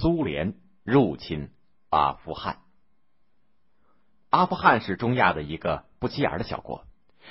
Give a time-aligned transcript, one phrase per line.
[0.00, 0.54] 苏联
[0.84, 1.50] 入侵
[1.90, 2.58] 阿富汗。
[4.30, 6.84] 阿富汗是中亚的一个不起眼的小国，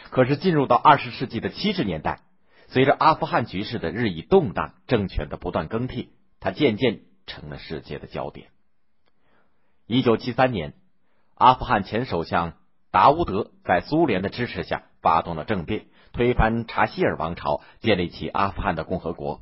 [0.09, 2.23] 可是进入到二十世纪的七十年代，
[2.67, 6.11] 随着阿富汗局势的日益动荡，政权的不断更替，
[6.41, 8.49] 它渐渐成了世界的焦点。
[9.85, 10.73] 一九七三年，
[11.35, 12.55] 阿富汗前首相
[12.91, 19.41] 达乌德在苏联的支持下发动了政变，推翻查希尔王朝，建立起阿富汗的共和国。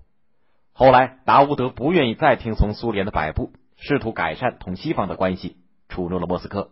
[0.78, 5.56] 后来，达乌德不愿意再听从苏联的摆布，试图改善同西方的关系，
[5.88, 6.72] 触怒了莫斯科。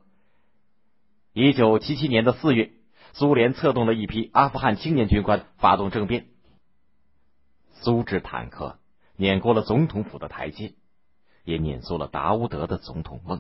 [1.32, 2.74] 一九七七年的四月，
[3.14, 6.26] 苏联策动了一批阿富汗青年军官发动政变，
[7.76, 8.78] 苏制坦克
[9.16, 10.74] 碾过了总统府的台阶，
[11.46, 13.40] 也碾碎了达乌德的总统梦。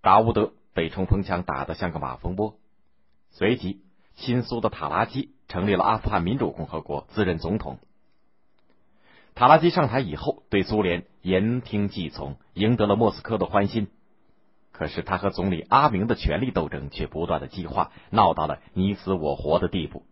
[0.00, 2.56] 达乌德被冲锋枪打得像个马蜂窝。
[3.30, 3.82] 随即，
[4.16, 7.78] 亲苏的塔拉基成立了阿富汗民主共和国，自任总统。
[9.34, 13.88] 塔拉基上台以后，对苏联言听计从，赢得了莫斯科的欢心。
[14.70, 20.04] 可是他和总理阿明的权力斗争却不断的激化，闹到了你死我活的地步。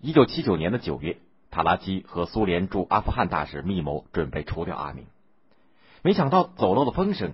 [0.00, 1.18] 一九七九年的九月，
[1.50, 5.06] 塔拉基和苏联驻阿富汗大使密谋，准备除掉阿明。
[6.02, 7.32] 没想到走漏了风声，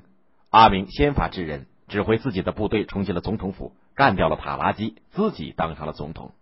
[0.50, 6.32] 阿明先发制人，指挥自己的部队冲进了总统府，干掉了塔拉基，自己当上了总统。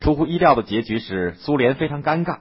[0.00, 2.40] 出乎意料的结局是，苏联非常尴尬，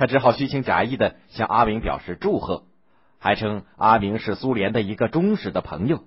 [0.00, 2.62] 他只好虚情假意的向阿明表示祝贺，
[3.18, 6.04] 还称阿明是苏联的一个忠实的朋友。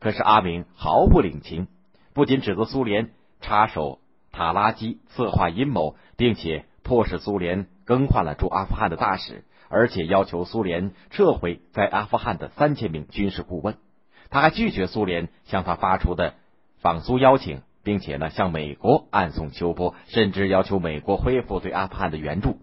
[0.00, 1.68] 可是阿明毫不领情，
[2.12, 4.00] 不仅指责苏联插手
[4.32, 13.76] 塔拉基策划阴谋，并且迫使苏联更换了驻阿富汗的大使，而且要求苏联撤回在阿富汗的三千名军事顾问。
[14.28, 16.34] 他还拒绝苏联向他发出的
[16.80, 22.58] 访苏邀请，并且呢向美国暗送秋波，甚至要求美国恢复对阿富汗的援助。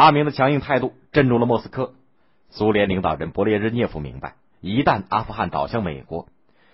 [0.00, 1.92] 阿明的强硬态度震住了莫斯科，
[2.48, 4.36] 苏联领导人勃列日涅夫明白。
[4.62, 6.26] 一旦阿富汗倒向美国，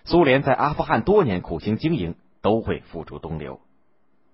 [0.04, 3.60] 苏联在阿富汗多年苦心经营都会付诸东流。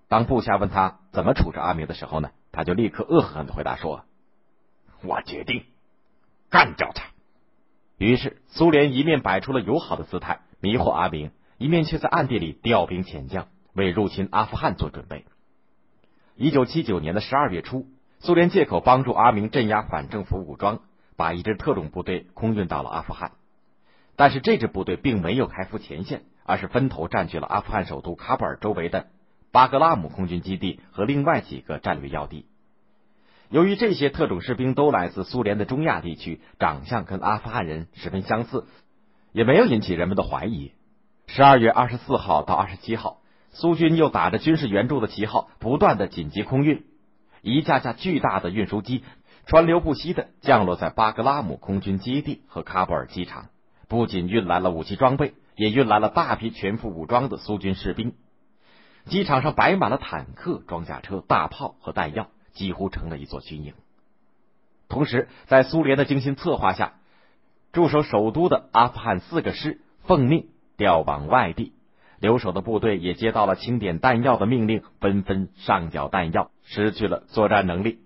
[0.09, 4.03] 当部下问他怎么处置阿明的时候呢，他就立刻恶狠狠的回答说
[5.01, 5.63] ：“我决定
[6.51, 7.05] 干掉他。”
[7.97, 15.25] 于是苏联一面摆出了友好的姿态迷惑阿明，一面却在暗地里调兵遣将，为入侵阿富汗做准备。
[16.35, 17.87] 一九七九年的十二月初，
[18.23, 20.79] 苏联借口帮助阿明镇压反政府武装，
[21.17, 23.33] 把一支特种部队空运到了阿富汗。
[24.15, 29.07] 但是这支部队并没有开赴前线，而是分头占据了阿富汗首都喀布尔周围的
[29.51, 32.45] 巴格拉姆空军基地和另外几个战略要地。
[33.49, 38.65] 由于这些特种士兵都来自苏联的中亚地区，长相跟阿富汗人十分相似，
[39.33, 40.71] 也没有引起人们的怀疑。
[41.27, 43.17] 十二月二十四号到二十七号，
[43.49, 46.85] 苏军又打着军事援助的旗号，不断的紧急空运，
[47.43, 49.03] 一架架巨大的运输机
[49.45, 53.49] 川流不息的降落在巴格拉姆空军基地和喀布尔机场。
[53.89, 58.15] 不仅运来了武器装备，也运来了大批全副武装的苏军士兵。
[59.05, 63.73] 机场上摆满了坦克、装甲车、大炮和弹药，几乎成了一座军营。
[64.87, 66.93] 同时，在苏联的精心策划下，
[67.73, 71.73] 驻守首都的阿富汗四个师奉命调往外地，
[72.23, 77.99] 留守的部队也接到了清点弹药的命令，纷纷上缴弹药，失去了作战能力。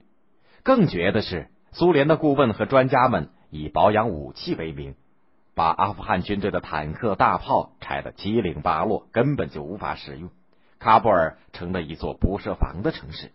[0.64, 4.96] 更绝的是，苏联的顾问和专家们以保养武器为名。
[5.54, 10.32] 把阿富汗军队的坦克、大炮拆得七零八落，根本就无法使用。
[10.80, 13.32] 喀布尔成了一座不设防的城市。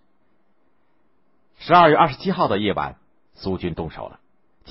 [1.59, 2.97] 十二月二十七号的夜晚，
[3.35, 4.19] 苏军动手了。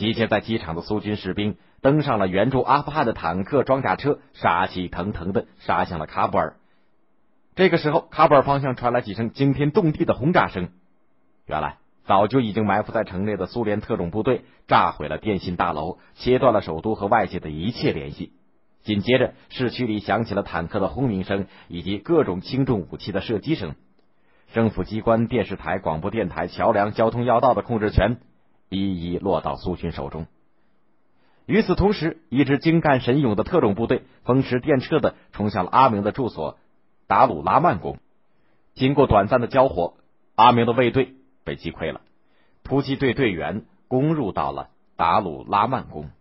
[0.02, 6.56] 集结在机场的苏军士兵登上了援助阿富汗的坦克、装甲车，杀气腾腾的杀向了喀布尔。
[7.54, 10.70] 这个时候，喀布尔方向传来几声惊天动地的轰炸声。
[11.46, 11.78] 原来。
[12.04, 18.34] 早就已经埋伏在城内的苏联特种部队炸毁了电信大楼，切断了首都和外界的一切联系。
[18.82, 23.76] 紧接着，市区里响起了坦克的轰鸣声以及各种轻重武器的射击声。
[24.52, 28.18] 政府机关、电视台、广播电台、桥梁、交通要道的控制权
[28.72, 30.26] 一一落到苏军手中。
[31.46, 36.58] 与此同时，一支精干神勇的特种部队风驰电掣的冲向了阿明的住所
[37.06, 38.00] 达鲁拉曼宫。
[38.73, 39.96] 经过短暂的交火，
[40.35, 41.16] 阿明的卫队。
[41.44, 42.02] 被击溃了，
[42.64, 46.12] 突击队队员攻入到了达鲁拉曼宫。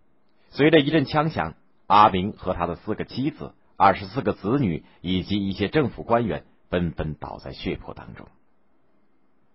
[0.48, 1.52] 随着一阵枪响，
[1.86, 8.28] 阿明和他的四个妻子、二十四个子女以及一些政府官员纷纷倒在血泊当中。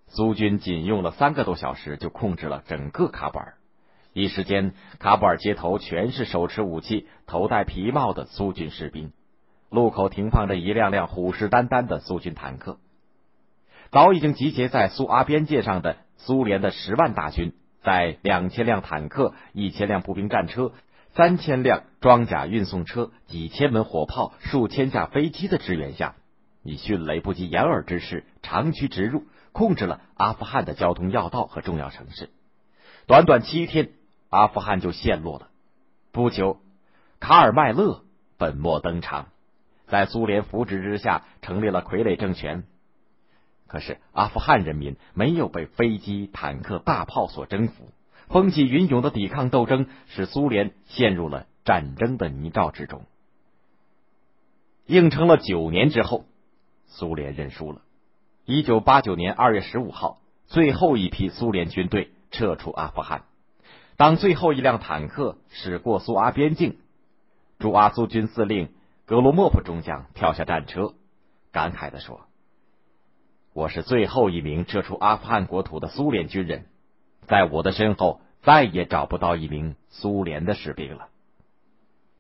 [0.08, 3.56] 苏军仅用了三个多小时就控制了整个喀布尔。
[4.14, 9.12] 一时间，喀布尔街头全是手持武器、头戴皮帽的苏军士兵，
[9.70, 12.78] 路口停放着一辆辆虎视眈眈的苏军坦克。
[13.92, 17.54] 早已经集结在苏阿边界上的苏联的十万大军，
[17.84, 20.72] 在两千辆坦克、一千辆步兵战车、
[21.14, 26.16] 三千辆装甲运送车、几千门火炮、数千架飞机的支援下，
[26.64, 29.24] 以迅雷不及掩耳之势长驱直入，
[29.56, 32.30] 控制了阿富汗的交通要道和重要城市。
[33.08, 33.92] 短短七天，
[34.30, 35.48] 阿富汗就陷落了。
[36.12, 36.60] 不久，
[37.22, 38.04] 卡尔麦勒
[38.38, 39.28] 本末登场，
[39.88, 42.66] 在苏联扶植之下，成立了傀儡政权。
[43.66, 47.90] 可是阿富汗人民没有被飞机、坦克、大炮所征服，
[48.28, 53.06] 风起云涌的抵抗斗争使苏联陷入了战争的泥沼之中。
[54.86, 56.26] 硬撑了九年之后，
[56.88, 57.84] 苏联认输了。
[58.48, 63.24] 一九八九年二月十五号，最后一批苏联军队撤出阿富汗。
[63.98, 66.78] 当最后一辆坦克驶过苏阿边境，
[67.58, 68.70] 驻阿苏军司令
[69.08, 70.94] 格罗莫夫中将跳下战车，
[71.52, 72.22] 感慨地说。
[73.52, 76.66] 我是最后一名撤出阿富汗国土的苏联军人，
[77.26, 81.08] 在我的身后再也找不到一名苏联的士兵了。